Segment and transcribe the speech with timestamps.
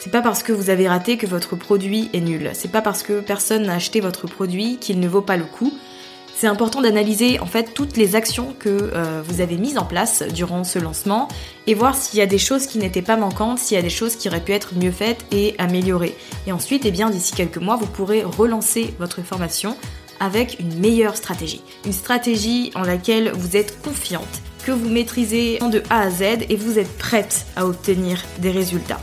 [0.00, 2.52] C'est pas parce que vous avez raté que votre produit est nul.
[2.54, 5.74] C'est pas parce que personne n'a acheté votre produit qu'il ne vaut pas le coup.
[6.34, 10.22] C'est important d'analyser en fait toutes les actions que euh, vous avez mises en place
[10.32, 11.28] durant ce lancement
[11.66, 13.90] et voir s'il y a des choses qui n'étaient pas manquantes, s'il y a des
[13.90, 16.16] choses qui auraient pu être mieux faites et améliorées.
[16.46, 19.76] Et ensuite, eh bien, d'ici quelques mois, vous pourrez relancer votre formation
[20.18, 21.60] avec une meilleure stratégie.
[21.84, 26.56] Une stratégie en laquelle vous êtes confiante, que vous maîtrisez de A à Z et
[26.56, 29.02] vous êtes prête à obtenir des résultats.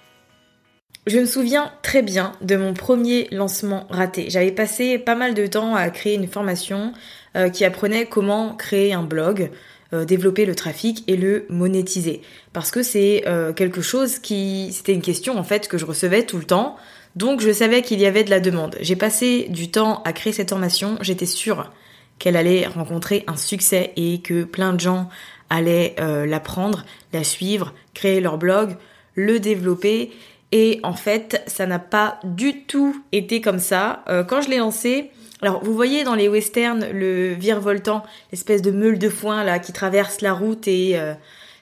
[1.07, 4.29] Je me souviens très bien de mon premier lancement raté.
[4.29, 6.93] J'avais passé pas mal de temps à créer une formation
[7.35, 9.49] euh, qui apprenait comment créer un blog,
[9.93, 12.21] euh, développer le trafic et le monétiser.
[12.53, 14.71] Parce que c'est euh, quelque chose qui...
[14.73, 16.77] C'était une question en fait que je recevais tout le temps.
[17.15, 18.77] Donc je savais qu'il y avait de la demande.
[18.79, 20.99] J'ai passé du temps à créer cette formation.
[21.01, 21.71] J'étais sûre
[22.19, 25.09] qu'elle allait rencontrer un succès et que plein de gens
[25.49, 28.77] allaient l'apprendre, la suivre, créer leur blog,
[29.15, 30.11] le développer
[30.51, 34.03] et en fait, ça n'a pas du tout été comme ça.
[34.09, 38.71] Euh, quand je l'ai lancé, alors vous voyez dans les westerns le virevoltant, l'espèce de
[38.71, 41.13] meule de foin là qui traverse la route et euh,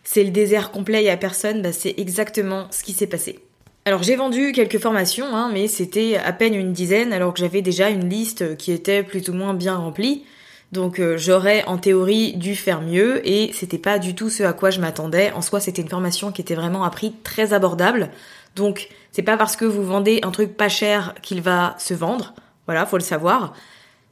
[0.04, 3.40] c'est le désert complet, il n'y a personne, bah, c'est exactement ce qui s'est passé.
[3.86, 7.62] Alors j'ai vendu quelques formations, hein, mais c'était à peine une dizaine alors que j'avais
[7.62, 10.24] déjà une liste qui était plus ou moins bien remplie.
[10.72, 14.54] Donc euh, j'aurais en théorie dû faire mieux et c'était pas du tout ce à
[14.54, 15.32] quoi je m'attendais.
[15.32, 18.12] En soi, c'était une formation qui était vraiment à prix très abordable.
[18.56, 22.34] Donc, c'est pas parce que vous vendez un truc pas cher qu'il va se vendre.
[22.66, 23.54] Voilà, faut le savoir.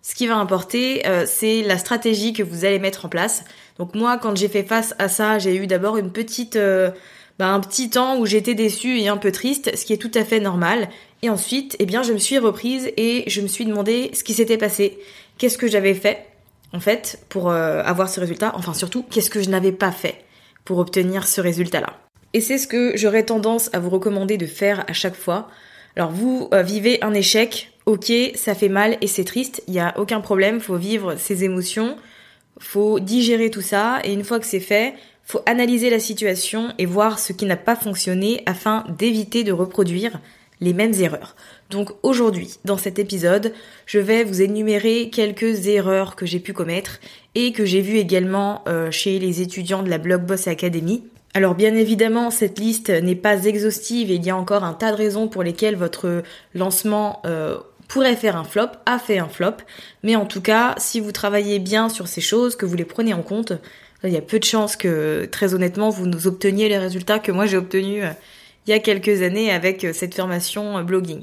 [0.02, 3.44] Ce qui va importer, euh, c'est la stratégie que vous allez mettre en place.
[3.78, 6.92] Donc moi, quand j'ai fait face à ça, j'ai eu d'abord une petite, euh,
[7.40, 10.12] bah, un petit temps où j'étais déçue et un peu triste, ce qui est tout
[10.14, 10.88] à fait normal.
[11.24, 14.34] Et ensuite, eh bien, je me suis reprise et je me suis demandé ce qui
[14.34, 14.98] s'était passé,
[15.38, 16.26] qu'est-ce que j'avais fait,
[16.74, 18.54] en fait, pour euh, avoir ce résultat?
[18.56, 20.24] Enfin, surtout, qu'est-ce que je n'avais pas fait
[20.64, 22.07] pour obtenir ce résultat-là?
[22.34, 25.50] Et c'est ce que j'aurais tendance à vous recommander de faire à chaque fois.
[25.96, 29.80] Alors vous euh, vivez un échec, ok, ça fait mal et c'est triste, il n'y
[29.80, 31.98] a aucun problème, faut vivre ses émotions,
[32.60, 34.94] faut digérer tout ça, et une fois que c'est fait,
[35.24, 40.20] faut analyser la situation et voir ce qui n'a pas fonctionné afin d'éviter de reproduire
[40.62, 41.36] les mêmes erreurs.
[41.70, 43.54] Donc aujourd'hui, dans cet épisode,
[43.86, 47.00] je vais vous énumérer quelques erreurs que j'ai pu commettre
[47.36, 51.04] et que j'ai vues également euh, chez les étudiants de la Blog Boss Academy
[51.34, 54.92] alors bien évidemment, cette liste n'est pas exhaustive et il y a encore un tas
[54.92, 56.24] de raisons pour lesquelles votre
[56.56, 57.58] lancement euh,
[57.88, 59.58] pourrait faire un flop, a fait un flop.
[60.04, 63.14] Mais en tout cas, si vous travaillez bien sur ces choses, que vous les prenez
[63.14, 63.54] en compte,
[64.04, 67.32] il y a peu de chances que, très honnêtement, vous nous obteniez les résultats que
[67.32, 68.12] moi j'ai obtenus euh,
[68.66, 71.22] il y a quelques années avec euh, cette formation blogging.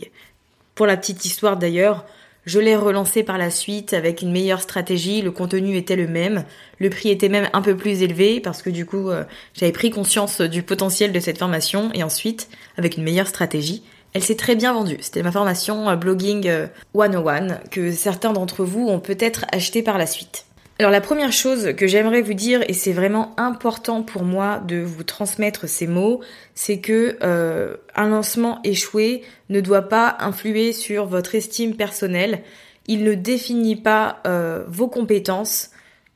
[0.74, 2.04] Pour la petite histoire d'ailleurs,
[2.46, 6.44] je l'ai relancé par la suite avec une meilleure stratégie, le contenu était le même,
[6.78, 9.24] le prix était même un peu plus élevé parce que du coup euh,
[9.54, 13.82] j'avais pris conscience du potentiel de cette formation et ensuite, avec une meilleure stratégie,
[14.12, 14.98] elle s'est très bien vendue.
[15.00, 16.48] C'était ma formation euh, Blogging
[16.94, 20.44] 101 euh, que certains d'entre vous ont peut-être acheté par la suite.
[20.80, 24.80] Alors la première chose que j'aimerais vous dire, et c'est vraiment important pour moi de
[24.80, 26.20] vous transmettre ces mots,
[26.56, 32.42] c'est que euh, un lancement échoué ne doit pas influer sur votre estime personnelle.
[32.88, 35.70] Il ne définit pas euh, vos compétences,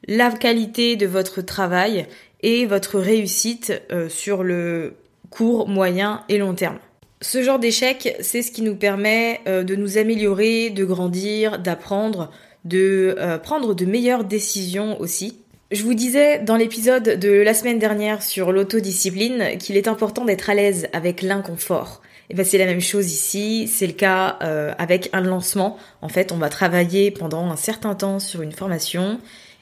[0.08, 2.08] la qualité de votre travail
[2.40, 4.94] et votre réussite euh, sur le
[5.30, 6.78] court, moyen et long terme.
[7.20, 12.30] Ce genre d'échec, c'est ce qui nous permet de nous améliorer, de grandir, d'apprendre,
[12.64, 15.40] de euh, prendre de meilleures décisions aussi.
[15.70, 20.48] Je vous disais dans l'épisode de la semaine dernière sur l'autodiscipline qu'il est important d'être
[20.48, 22.00] à l'aise avec l'inconfort.
[22.30, 25.78] Et ben c'est la même chose ici, c'est le cas euh, avec un lancement.
[26.02, 29.18] En fait, on va travailler pendant un certain temps sur une formation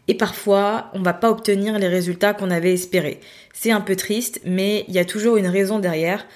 [0.08, 3.20] et parfois on va pas obtenir les résultats qu'on avait espérés.
[3.52, 6.26] C'est un peu triste, mais il y a toujours une raison derrière.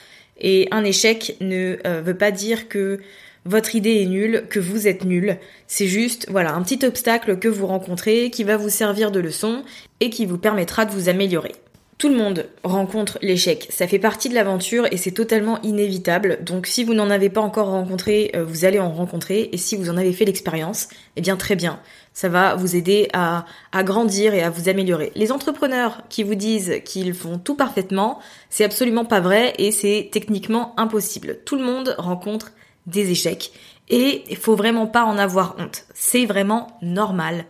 [0.40, 3.00] Et un échec ne euh, veut pas dire que
[3.44, 5.38] votre idée est nulle, que vous êtes nul.
[5.66, 9.62] C'est juste, voilà, un petit obstacle que vous rencontrez qui va vous servir de leçon
[10.00, 11.52] et qui vous permettra de vous améliorer.
[12.00, 16.38] Tout le monde rencontre l'échec, ça fait partie de l'aventure et c'est totalement inévitable.
[16.42, 19.76] Donc si vous n'en avez pas encore rencontré, euh, vous allez en rencontrer et si
[19.76, 21.78] vous en avez fait l'expérience, eh bien très bien.
[22.14, 25.12] Ça va vous aider à, à grandir et à vous améliorer.
[25.14, 30.08] Les entrepreneurs qui vous disent qu'ils font tout parfaitement, c'est absolument pas vrai et c'est
[30.10, 31.40] techniquement impossible.
[31.44, 32.52] Tout le monde rencontre
[32.90, 33.52] des échecs.
[33.88, 35.84] Et il faut vraiment pas en avoir honte.
[35.94, 37.44] C'est vraiment normal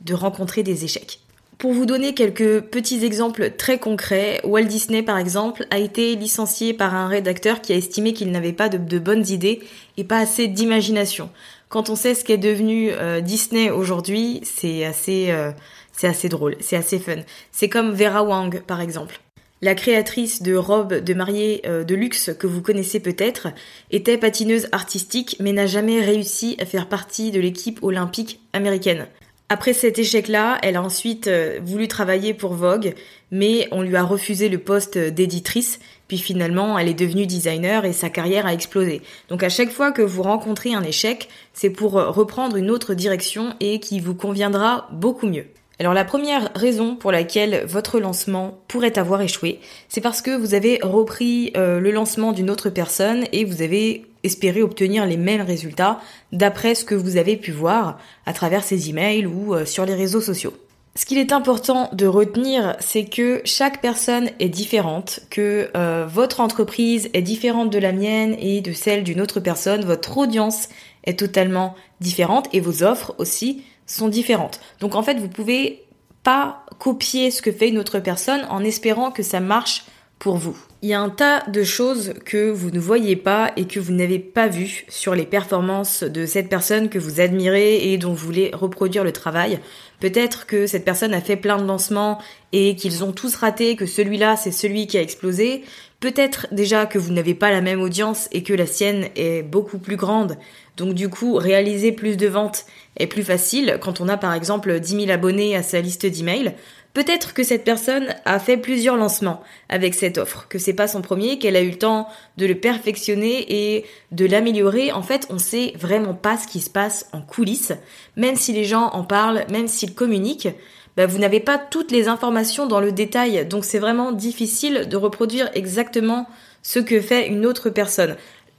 [0.00, 1.20] de rencontrer des échecs.
[1.58, 6.74] Pour vous donner quelques petits exemples très concrets, Walt Disney par exemple a été licencié
[6.74, 9.60] par un rédacteur qui a estimé qu'il n'avait pas de, bonnes idées
[9.96, 11.30] et pas assez d'imagination.
[11.70, 15.50] Quand on sait ce qu'est devenu euh, Disney aujourd'hui, c'est assez, euh,
[15.92, 17.22] c'est assez drôle, c'est assez fun.
[17.52, 19.18] C'est comme Vera Wang par exemple.
[19.62, 23.48] La créatrice de robes de mariée euh, de luxe que vous connaissez peut-être
[23.90, 29.06] était patineuse artistique mais n'a jamais réussi à faire partie de l'équipe olympique américaine.
[29.48, 32.94] Après cet échec-là, elle a ensuite euh, voulu travailler pour Vogue,
[33.30, 37.94] mais on lui a refusé le poste d'éditrice, puis finalement elle est devenue designer et
[37.94, 39.00] sa carrière a explosé.
[39.30, 43.54] Donc à chaque fois que vous rencontrez un échec, c'est pour reprendre une autre direction
[43.60, 45.46] et qui vous conviendra beaucoup mieux.
[45.78, 50.54] Alors la première raison pour laquelle votre lancement pourrait avoir échoué, c'est parce que vous
[50.54, 55.42] avez repris euh, le lancement d'une autre personne et vous avez espéré obtenir les mêmes
[55.42, 56.00] résultats
[56.32, 59.94] d'après ce que vous avez pu voir à travers ses emails ou euh, sur les
[59.94, 60.54] réseaux sociaux.
[60.94, 66.40] Ce qu'il est important de retenir, c'est que chaque personne est différente, que euh, votre
[66.40, 70.70] entreprise est différente de la mienne et de celle d'une autre personne, votre audience
[71.04, 74.60] est totalement différente et vos offres aussi sont différentes.
[74.80, 75.84] Donc en fait, vous pouvez
[76.22, 79.84] pas copier ce que fait une autre personne en espérant que ça marche
[80.18, 80.56] pour vous.
[80.82, 83.92] Il y a un tas de choses que vous ne voyez pas et que vous
[83.92, 88.26] n'avez pas vues sur les performances de cette personne que vous admirez et dont vous
[88.26, 89.58] voulez reproduire le travail.
[90.00, 92.18] Peut-être que cette personne a fait plein de lancements
[92.52, 95.64] et qu'ils ont tous raté, que celui-là c'est celui qui a explosé.
[96.00, 99.78] Peut-être déjà que vous n'avez pas la même audience et que la sienne est beaucoup
[99.78, 100.36] plus grande.
[100.76, 102.66] Donc du coup, réaliser plus de ventes
[102.98, 106.54] est plus facile quand on a par exemple 10 000 abonnés à sa liste d'emails.
[106.92, 111.02] Peut-être que cette personne a fait plusieurs lancements avec cette offre, que c'est pas son
[111.02, 114.92] premier, qu'elle a eu le temps de le perfectionner et de l'améliorer.
[114.92, 117.74] En fait, on sait vraiment pas ce qui se passe en coulisses,
[118.16, 120.48] même si les gens en parlent, même s'ils communiquent.
[120.96, 124.96] Bah, vous n'avez pas toutes les informations dans le détail, donc c'est vraiment difficile de
[124.96, 126.26] reproduire exactement
[126.62, 128.16] ce que fait une autre personne.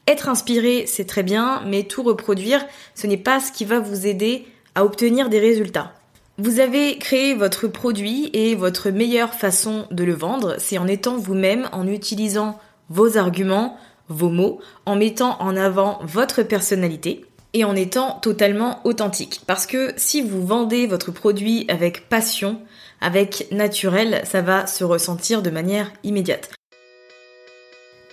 [0.07, 2.63] Être inspiré, c'est très bien, mais tout reproduire,
[2.95, 5.93] ce n'est pas ce qui va vous aider à obtenir des résultats.
[6.37, 11.17] Vous avez créé votre produit et votre meilleure façon de le vendre, c'est en étant
[11.17, 13.75] vous-même, en utilisant vos arguments,
[14.07, 17.25] vos mots, en mettant en avant votre personnalité
[17.57, 19.41] et en étant totalement authentique.
[19.47, 22.61] Parce que si vous vendez votre produit avec passion,
[23.01, 26.51] avec naturel, ça va se ressentir de manière immédiate.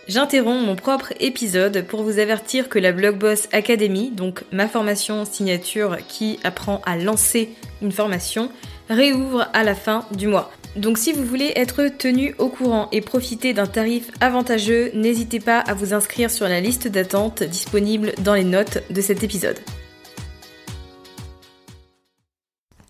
[0.09, 5.99] J'interromps mon propre épisode pour vous avertir que la Blogboss Academy, donc ma formation signature
[6.09, 7.51] qui apprend à lancer
[7.83, 8.51] une formation,
[8.89, 10.51] réouvre à la fin du mois.
[10.77, 15.61] Donc si vous voulez être tenu au courant et profiter d'un tarif avantageux, n'hésitez pas
[15.61, 19.59] à vous inscrire sur la liste d'attente disponible dans les notes de cet épisode.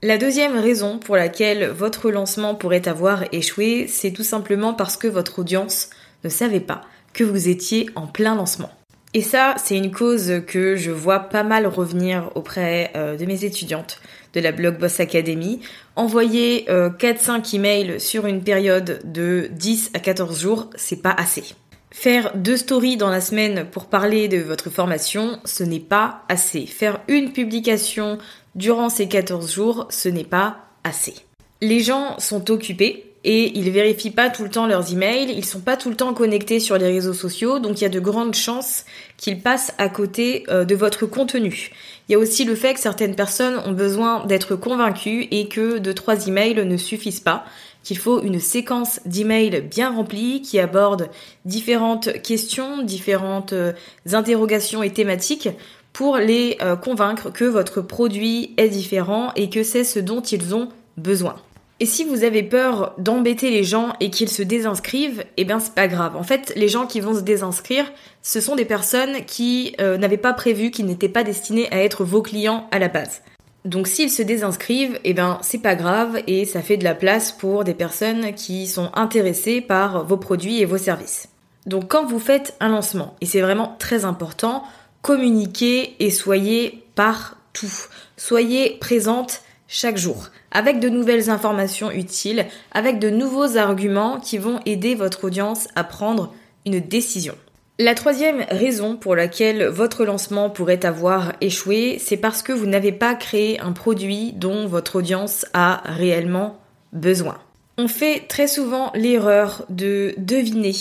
[0.02, 5.08] La deuxième raison pour laquelle votre lancement pourrait avoir échoué, c'est tout simplement parce que
[5.08, 5.90] votre audience
[6.24, 8.70] ne savait pas que vous étiez en plein lancement.
[9.14, 13.44] Et ça, c'est une cause que je vois pas mal revenir auprès euh, de mes
[13.44, 14.00] étudiantes
[14.34, 15.60] de la Blog Boss Academy.
[15.96, 21.44] Envoyer 4-5 emails sur une période de 10 à 14 jours, c'est pas assez.
[21.90, 26.66] Faire deux stories dans la semaine pour parler de votre formation, ce n'est pas assez.
[26.66, 28.18] Faire une publication
[28.56, 31.14] durant ces 14 jours, ce n'est pas assez.
[31.60, 35.60] Les gens sont occupés et ils vérifient pas tout le temps leurs emails, ils sont
[35.60, 38.34] pas tout le temps connectés sur les réseaux sociaux, donc il y a de grandes
[38.34, 38.84] chances
[39.16, 41.70] qu'ils passent à côté euh, de votre contenu.
[42.08, 45.78] Il y a aussi le fait que certaines personnes ont besoin d'être convaincues et que
[45.78, 47.46] deux trois emails ne suffisent pas,
[47.82, 51.08] qu'il faut une séquence d'emails bien remplie qui aborde
[51.46, 53.72] différentes questions, différentes euh,
[54.12, 55.48] interrogations et thématiques
[55.94, 60.54] pour les euh, convaincre que votre produit est différent et que c'est ce dont ils
[60.54, 61.36] ont besoin.
[61.84, 65.74] Et si vous avez peur d'embêter les gens et qu'ils se désinscrivent, eh bien c'est
[65.74, 66.16] pas grave.
[66.16, 67.84] En fait, les gens qui vont se désinscrire,
[68.22, 72.02] ce sont des personnes qui euh, n'avaient pas prévu, qui n'étaient pas destinées à être
[72.02, 73.20] vos clients à la base.
[73.66, 77.32] Donc s'ils se désinscrivent, eh ben c'est pas grave et ça fait de la place
[77.32, 81.28] pour des personnes qui sont intéressées par vos produits et vos services.
[81.66, 84.64] Donc quand vous faites un lancement, et c'est vraiment très important,
[85.02, 87.68] communiquez et soyez partout.
[88.16, 94.60] Soyez présente chaque jour, avec de nouvelles informations utiles, avec de nouveaux arguments qui vont
[94.66, 96.34] aider votre audience à prendre
[96.66, 97.34] une décision.
[97.80, 102.92] La troisième raison pour laquelle votre lancement pourrait avoir échoué, c'est parce que vous n'avez
[102.92, 106.60] pas créé un produit dont votre audience a réellement
[106.92, 107.38] besoin.
[107.76, 110.74] On fait très souvent l'erreur de deviner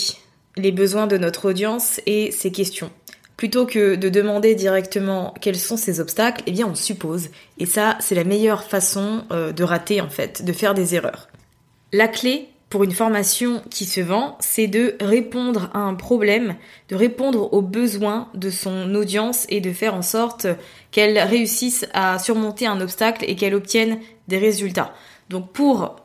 [0.56, 2.90] les besoins de notre audience et ses questions.
[3.36, 7.30] Plutôt que de demander directement quels sont ces obstacles, eh bien on suppose.
[7.58, 11.28] Et ça, c'est la meilleure façon euh, de rater en fait, de faire des erreurs.
[11.92, 16.56] La clé pour une formation qui se vend, c'est de répondre à un problème,
[16.88, 20.48] de répondre aux besoins de son audience et de faire en sorte
[20.90, 24.92] qu'elle réussisse à surmonter un obstacle et qu'elle obtienne des résultats.
[25.28, 26.03] Donc pour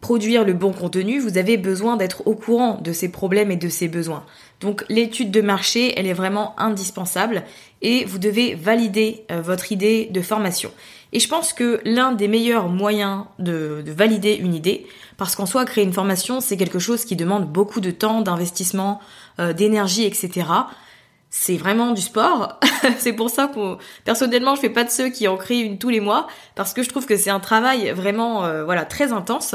[0.00, 3.68] produire le bon contenu, vous avez besoin d'être au courant de ces problèmes et de
[3.68, 4.24] ces besoins.
[4.60, 7.44] Donc l'étude de marché, elle est vraiment indispensable
[7.82, 10.70] et vous devez valider euh, votre idée de formation.
[11.12, 14.86] Et je pense que l'un des meilleurs moyens de, valider une idée,
[15.16, 19.00] parce qu'en soi créer une formation, c'est quelque chose qui demande beaucoup de temps, d'investissement,
[19.38, 20.46] euh, d'énergie, etc.
[21.30, 22.60] C'est vraiment du sport.
[22.98, 25.90] c'est pour ça que personnellement, je fais pas de ceux qui en créent une tous
[25.90, 29.54] les mois, parce que je trouve que c'est un travail vraiment, euh, voilà, très intense.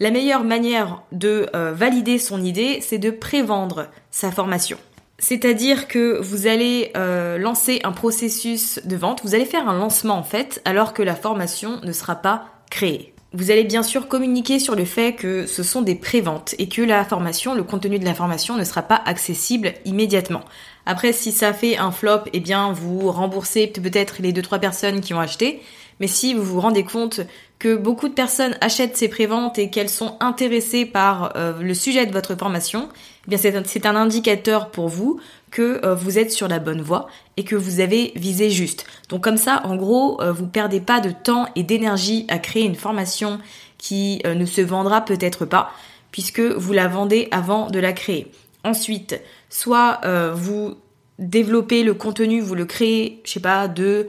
[0.00, 4.78] La meilleure manière de euh, valider son idée, c'est de prévendre sa formation.
[5.18, 10.16] C'est-à-dire que vous allez euh, lancer un processus de vente, vous allez faire un lancement
[10.16, 13.12] en fait, alors que la formation ne sera pas créée.
[13.34, 16.80] Vous allez bien sûr communiquer sur le fait que ce sont des préventes et que
[16.80, 20.44] la formation, le contenu de la formation ne sera pas accessible immédiatement.
[20.86, 25.00] Après, si ça fait un flop, eh bien, vous remboursez peut-être les deux trois personnes
[25.00, 25.60] qui ont acheté.
[26.00, 27.20] Mais si vous vous rendez compte
[27.58, 32.06] que beaucoup de personnes achètent ces préventes et qu'elles sont intéressées par euh, le sujet
[32.06, 32.88] de votre formation,
[33.30, 37.44] eh c'est un, indicateur pour vous que euh, vous êtes sur la bonne voie et
[37.44, 38.86] que vous avez visé juste.
[39.08, 42.64] Donc comme ça, en gros, euh, vous perdez pas de temps et d'énergie à créer
[42.64, 43.38] une formation
[43.76, 45.70] qui ne se vendra peut-être pas
[46.10, 48.32] puisque vous la vendez avant de la créer.
[48.64, 50.00] Ensuite, soit
[50.34, 50.74] vous
[51.20, 54.08] développez le contenu, vous le créez, je sais pas, de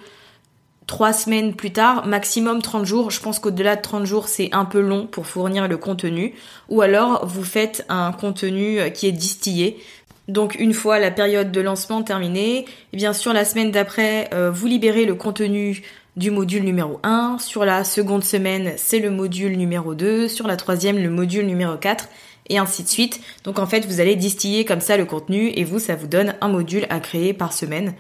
[0.90, 3.12] trois semaines plus tard, maximum 30 jours.
[3.12, 6.34] Je pense qu'au-delà de 30 jours, c'est un peu long pour fournir le contenu.
[6.68, 9.78] Ou alors, vous faites un contenu qui est distillé.
[10.28, 14.50] Donc une fois la période de lancement terminée, eh bien sûr la semaine d'après, euh,
[14.50, 15.84] vous libérez le contenu
[16.18, 17.38] du module numéro 1.
[17.40, 20.28] Sur la seconde semaine, c'est le module numéro 2.
[20.28, 22.10] Sur la troisième, le module numéro 4
[22.50, 23.22] et ainsi de suite.
[23.44, 26.34] Donc en fait, vous allez distiller comme ça le contenu et vous, ça vous donne
[26.42, 27.94] un module à créer par semaine.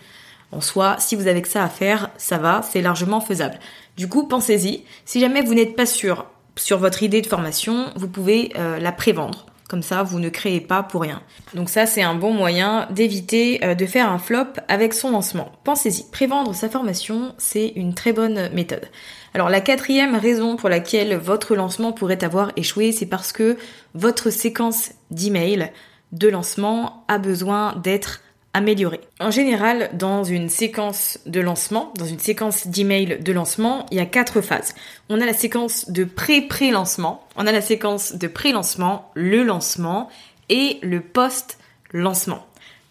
[0.52, 3.60] En soi, si vous avez que ça à faire, ça va, c'est largement faisable.
[3.98, 4.84] Du coup, pensez-y.
[5.06, 6.26] Si jamais vous n'êtes pas sûr
[6.56, 9.46] sur votre idée de formation, vous pouvez euh, la prévendre.
[9.70, 11.22] Comme ça, vous ne créez pas pour rien.
[11.54, 15.52] Donc ça, c'est un bon moyen d'éviter euh, de faire un flop avec son lancement.
[15.64, 18.88] Pensez-y, prévendre sa formation, c'est une très bonne méthode.
[19.36, 23.58] Alors la quatrième raison pour laquelle votre lancement pourrait avoir échoué, c'est parce que
[23.94, 25.72] votre séquence d'email
[26.14, 28.22] de lancement a besoin d'être
[28.54, 29.02] améliorer.
[29.20, 34.02] En général, dans une séquence de lancement, dans une séquence d'email de lancement, il y
[34.02, 34.74] a quatre phases.
[35.10, 40.10] On a la séquence de pré-pré-lancement, on a la séquence de pré-lancement, le lancement
[40.50, 42.46] et le post-lancement.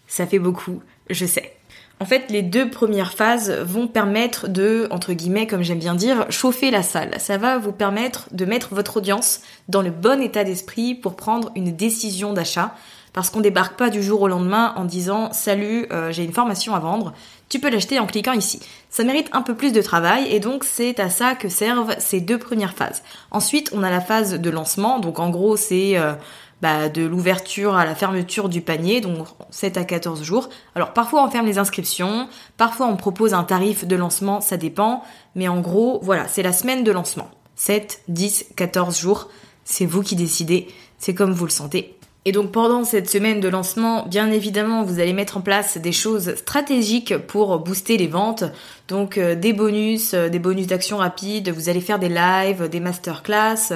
[0.07, 1.53] Ça fait beaucoup, je sais.
[2.01, 6.25] En fait, les deux premières phases vont permettre de, entre guillemets, comme j'aime bien dire,
[6.29, 7.11] chauffer la salle.
[7.19, 11.51] Ça va vous permettre de mettre votre audience dans le bon état d'esprit pour prendre
[11.55, 12.73] une décision d'achat
[13.13, 16.75] Parce qu'on débarque pas du jour au lendemain en disant salut, euh, j'ai une formation
[16.75, 17.13] à vendre,
[17.49, 18.59] tu peux l'acheter en cliquant ici.
[18.89, 22.21] Ça mérite un peu plus de travail et donc c'est à ça que servent ces
[22.21, 23.01] deux premières phases.
[23.31, 26.13] Ensuite, on a la phase de lancement, donc en gros c'est euh,
[26.61, 30.49] bah, de l'ouverture à la fermeture du panier, donc 7 à 14 jours.
[30.75, 35.03] Alors parfois on ferme les inscriptions, parfois on propose un tarif de lancement, ça dépend,
[35.35, 37.29] mais en gros voilà, c'est la semaine de lancement.
[37.55, 39.29] 7, 10, 14 jours,
[39.63, 41.98] c'est vous qui décidez, c'est comme vous le sentez.
[42.25, 45.93] Et donc pendant cette semaine de lancement, bien évidemment, vous allez mettre en place des
[45.93, 48.43] choses stratégiques pour booster les ventes.
[48.89, 52.81] Donc euh, des bonus, euh, des bonus d'action rapide, vous allez faire des lives, des
[52.81, 53.71] masterclass,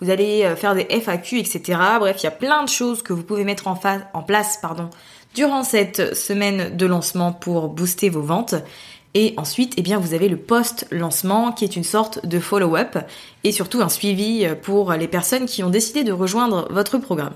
[0.00, 1.78] vous allez euh, faire des FAQ, etc.
[2.00, 4.60] Bref, il y a plein de choses que vous pouvez mettre en, place
[5.36, 8.56] durant cette semaine de lancement pour booster vos ventes.
[9.16, 12.98] Et ensuite, eh bien, vous avez le post-lancement qui est une sorte de follow-up
[13.44, 17.34] et surtout un suivi pour les personnes qui ont décidé de rejoindre votre programme.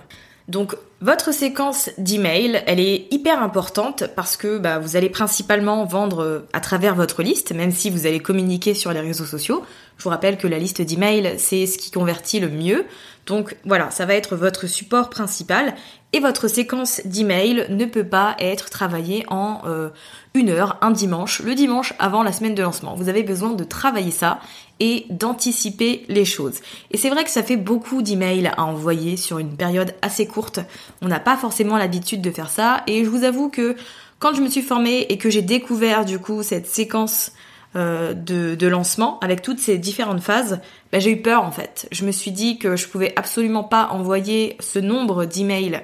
[0.49, 6.25] Donc votre séquence d'email, elle est hyper importante parce que bah, vous allez principalement vendre
[6.25, 9.63] euh, à travers votre liste, même si vous allez communiquer sur les réseaux sociaux.
[9.99, 12.87] Je vous rappelle que la liste d'email, c'est ce qui convertit le mieux.
[13.29, 15.75] Donc voilà, ça va être votre support principal
[16.15, 19.91] et votre séquence d'email ne peut pas être travaillée en euh,
[20.33, 22.95] une heure, un dimanche, le dimanche avant la semaine de lancement.
[22.95, 24.41] Vous avez besoin de travailler ça
[24.81, 26.61] et d'anticiper les choses.
[26.91, 30.61] Et c'est vrai que ça fait beaucoup d'emails à envoyer sur une période assez courte.
[31.03, 33.77] On n'a pas forcément l'habitude de faire ça et je vous avoue que
[34.21, 37.33] quand je me suis formée et que j'ai découvert du coup cette séquence
[37.79, 41.89] euh, de, lancement avec toutes ces différentes phases, bah, j'ai eu peur en fait.
[41.93, 45.81] Je me suis dit que je pouvais absolument pas envoyer ce nombre d'emails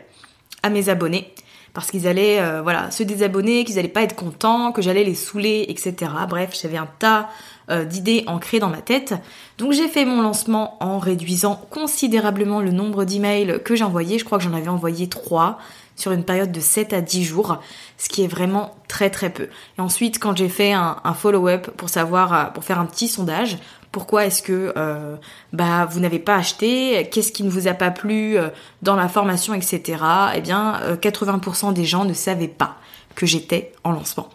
[0.65, 1.33] à mes abonnés
[1.73, 5.15] parce qu'ils allaient euh, voilà se désabonner, qu'ils allaient pas être contents, que j'allais les
[5.15, 6.11] saouler, etc.
[6.29, 7.29] Bref, j'avais un tas
[7.71, 9.15] euh, d'idées ancrées dans ma tête.
[9.59, 14.19] Donc j'ai fait mon lancement en réduisant considérablement le nombre d'emails que j'ai envoyés.
[14.19, 15.59] Je crois que j'en avais envoyé 3
[15.97, 17.59] sur une période de 7 à 10 jours,
[17.99, 19.49] ce qui est vraiment très très peu.
[19.79, 23.59] Et ensuite, quand j'ai fait un, follow-up pour savoir, euh, pour faire un petit sondage,
[23.93, 25.15] pourquoi est-ce que euh,
[25.53, 28.49] bah vous n'avez pas acheté, qu'est-ce qui ne vous a pas plu euh,
[28.83, 30.03] dans la formation, etc.
[30.35, 32.77] Eh bien, 80% des gens ne savaient pas
[33.15, 34.29] que j'étais en lancement.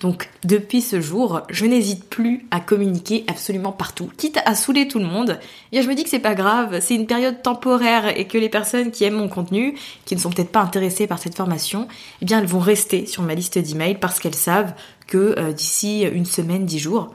[0.00, 4.98] Donc depuis ce jour, je n'hésite plus à communiquer absolument partout, quitte à saouler tout
[4.98, 5.38] le monde.
[5.72, 8.48] Et je me dis que c'est pas grave, c'est une période temporaire et que les
[8.48, 11.88] personnes qui aiment mon contenu, qui ne sont peut-être pas intéressées par cette formation,
[12.22, 14.74] eh bien elles vont rester sur ma liste d'emails parce qu'elles savent
[15.06, 17.14] que euh, d'ici une semaine, dix jours,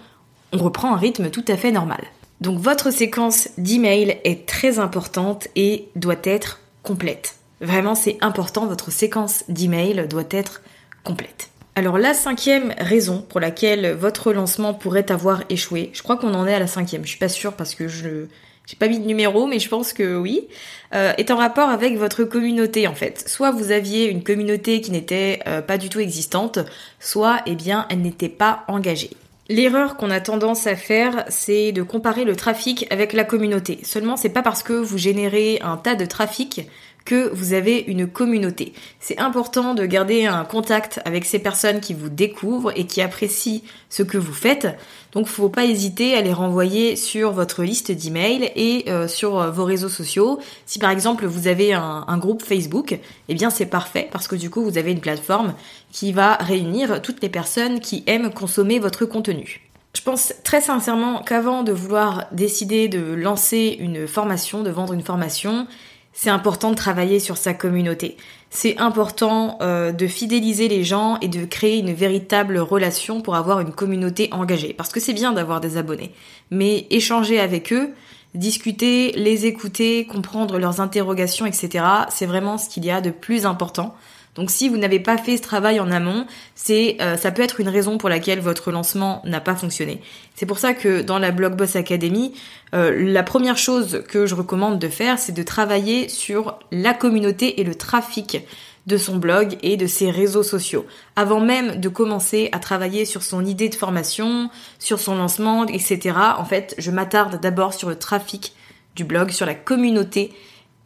[0.52, 2.02] on reprend un rythme tout à fait normal.
[2.42, 7.36] Donc votre séquence d'emails est très importante et doit être complète.
[7.62, 10.62] Vraiment, c'est important, votre séquence d'emails doit être
[11.04, 11.51] complète.
[11.76, 16.46] Alors la cinquième raison pour laquelle votre lancement pourrait avoir échoué, je crois qu'on en
[16.46, 18.26] est à la cinquième, je suis pas sûre parce que je
[18.68, 20.48] j'ai pas mis de numéro, mais je pense que oui,
[20.94, 23.28] euh, est en rapport avec votre communauté en fait.
[23.28, 26.60] Soit vous aviez une communauté qui n'était euh, pas du tout existante,
[27.00, 29.12] soit eh bien elle n'était pas engagée.
[29.50, 33.80] L'erreur qu'on a tendance à faire, c'est de comparer le trafic avec la communauté.
[33.84, 36.62] Seulement, c'est pas parce que vous générez un tas de trafic
[37.06, 38.74] que vous avez une communauté.
[39.00, 43.62] C'est important de garder un contact avec ces personnes qui vous découvrent et qui apprécient
[43.90, 44.68] ce que vous faites.
[45.12, 49.52] Donc faut pas hésiter à les renvoyer sur votre liste d'emails et euh, sur euh,
[49.52, 50.40] vos réseaux sociaux.
[50.66, 54.36] Si par exemple vous avez un, un groupe Facebook, eh bien c'est parfait parce que
[54.36, 55.54] du coup vous avez une plateforme
[55.92, 59.62] qui va réunir toutes les personnes qui aiment consommer votre contenu.
[59.94, 65.02] Je pense très sincèrement qu'avant de vouloir décider de lancer une formation, de vendre une
[65.02, 65.68] formation,
[66.14, 68.18] c'est important de travailler sur sa communauté.
[68.50, 73.62] C'est important euh, de fidéliser les gens et de créer une véritable relation pour avoir
[73.62, 74.74] une communauté engagée.
[74.74, 76.12] Parce que c'est bien d'avoir des abonnés.
[76.50, 77.92] Mais échanger avec eux,
[78.36, 83.46] discuter, les écouter, comprendre leurs interrogations, etc., c'est vraiment ce qu'il y a de plus
[83.46, 83.96] important
[84.36, 87.60] donc si vous n'avez pas fait ce travail en amont, c'est euh, ça peut être
[87.60, 90.02] une raison pour laquelle votre lancement n'a pas fonctionné.
[90.36, 92.34] C'est pour ça que dans la Blog Boss Academy,
[92.74, 97.60] euh, la première chose que je recommande de faire, c'est de travailler sur la communauté
[97.60, 98.46] et le trafic
[98.88, 100.86] de son blog et de ses réseaux sociaux.
[101.16, 106.16] Avant même de commencer à travailler sur son idée de formation, sur son lancement, etc.
[106.38, 108.54] En fait, je m'attarde d'abord sur le trafic
[108.96, 110.34] du blog, sur la communauté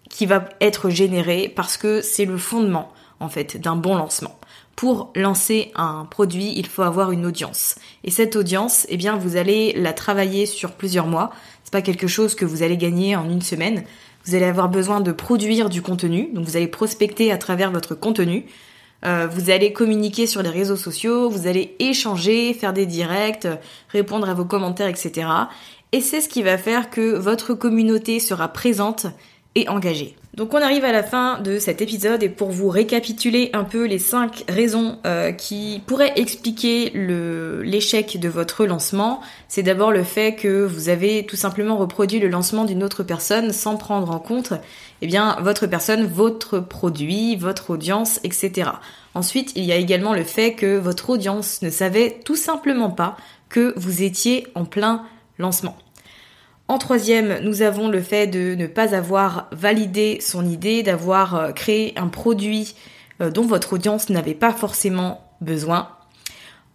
[0.09, 4.37] qui va être générée parce que c'est le fondement en fait d'un bon lancement.
[4.75, 7.75] Pour lancer un produit, il faut avoir une audience.
[8.03, 11.31] Et cette audience, eh bien, vous allez la travailler sur plusieurs mois.
[11.63, 13.85] C'est pas quelque chose que vous allez gagner en une semaine.
[14.25, 16.29] Vous allez avoir besoin de produire du contenu.
[16.33, 18.45] Donc, vous allez prospecter à travers votre contenu.
[19.05, 21.29] Euh, vous allez communiquer sur les réseaux sociaux.
[21.29, 23.47] Vous allez échanger, faire des directs,
[23.89, 25.27] répondre à vos commentaires, etc.
[25.93, 29.05] Et c'est ce qui va faire que votre communauté sera présente
[29.55, 30.15] et engagé.
[30.35, 33.85] Donc on arrive à la fin de cet épisode et pour vous récapituler un peu
[33.85, 40.35] les 5 raisons euh, qui pourraient expliquer l'échec de votre lancement, c'est d'abord le fait
[40.35, 44.51] que vous avez tout simplement reproduit le lancement d'une autre personne sans prendre en compte
[45.01, 48.71] eh bien, votre personne, votre produit, votre audience, etc.
[49.13, 53.15] Ensuite, il y a également le fait que votre audience ne savait tout simplement pas
[53.47, 55.05] que vous étiez en plein
[55.37, 55.77] lancement.
[56.67, 61.51] En troisième, nous avons le fait de ne pas avoir validé son idée, d'avoir euh,
[61.51, 62.73] créé un produit
[63.21, 65.89] euh, dont votre audience n'avait pas forcément besoin.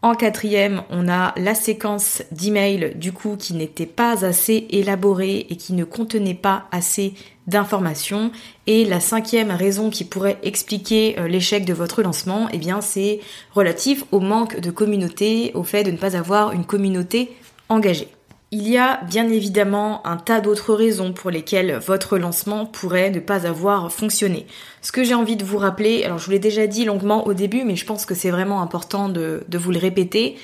[0.03, 5.57] En quatrième, on a la séquence d'emails du coup qui n'était pas assez élaborée et
[5.57, 7.13] qui ne contenait pas assez
[7.49, 8.31] d'informations.
[8.69, 13.19] Et la cinquième raison qui pourrait expliquer euh, l'échec de votre lancement, eh bien c'est
[13.55, 17.37] relatif au manque de communauté, au fait de ne pas avoir une communauté
[17.69, 18.09] engagée.
[18.53, 23.21] Il y a bien évidemment un tas d'autres raisons pour lesquelles votre lancement pourrait ne
[23.21, 24.45] pas avoir fonctionné.
[24.83, 27.33] Ce que j'ai envie de vous rappeler, alors je vous l'ai déjà dit longuement au
[27.33, 30.37] début, mais je pense que c'est vraiment important de, vous le répéter,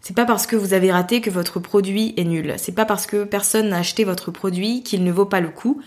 [0.00, 2.54] c'est pas parce que vous avez raté que votre produit est nul.
[2.56, 5.82] C'est pas parce que personne n'a acheté votre produit qu'il ne vaut pas le coup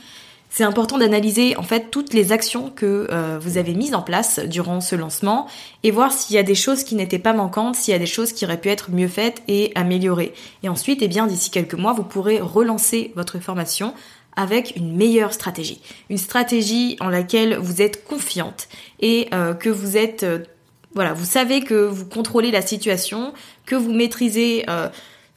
[0.55, 4.37] c'est important d'analyser en fait toutes les actions que euh, vous avez mises en place
[4.37, 5.47] durant ce lancement
[5.81, 8.05] et voir s'il y a des choses qui n'étaient pas manquantes, s'il y a des
[8.05, 10.31] choses qui auraient pu être mieux faites et améliorées.
[10.61, 13.95] Et ensuite, eh bien, d'ici quelques mois, vous pourrez relancer votre formation
[14.35, 15.81] avec une meilleure stratégie.
[16.11, 18.67] Une stratégie en laquelle vous êtes confiante
[18.99, 20.21] et euh, que vous êtes...
[20.21, 20.43] Euh,
[20.93, 23.33] voilà, vous savez que vous contrôlez la situation,
[23.65, 24.67] que vous maîtrisez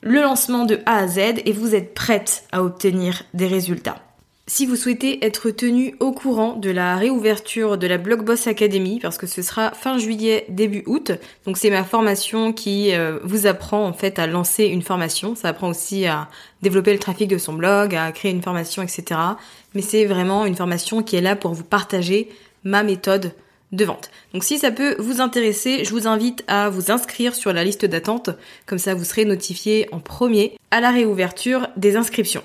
[0.02, 4.06] le lancement de A à Z et vous êtes prête à obtenir des résultats.
[4.48, 9.18] Si vous souhaitez être tenu au courant de la réouverture de la Blogboss Academy, parce
[9.18, 11.11] que ce sera fin juillet, début août,
[11.46, 15.48] donc c'est ma formation qui euh, vous apprend en fait à lancer une formation, ça
[15.48, 16.28] apprend aussi à
[16.62, 19.18] développer le trafic de son blog, à créer une formation, etc.
[19.74, 22.28] Mais c'est vraiment une formation qui est là pour vous partager
[22.62, 23.32] ma méthode
[23.72, 24.12] de vente.
[24.32, 27.85] Donc si ça peut vous intéresser, je vous invite à vous inscrire sur la liste
[27.85, 28.30] d'attente,
[28.64, 32.44] comme ça vous serez notifié en premier à la réouverture des inscriptions.